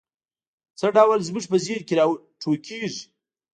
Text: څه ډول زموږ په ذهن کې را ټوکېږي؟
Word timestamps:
څه 0.79 0.87
ډول 0.97 1.19
زموږ 1.27 1.45
په 1.51 1.57
ذهن 1.63 1.81
کې 1.87 1.93
را 1.99 2.05
ټوکېږي؟ 2.41 3.03